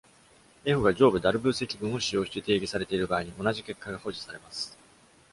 [0.65, 4.75] 「F」が上部ダルブー積分を使用して定義されている場合に、同じ結果が保持されます。